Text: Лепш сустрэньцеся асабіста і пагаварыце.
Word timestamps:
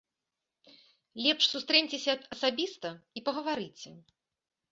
Лепш 1.25 1.43
сустрэньцеся 1.53 2.13
асабіста 2.37 2.89
і 3.21 3.23
пагаварыце. 3.27 3.89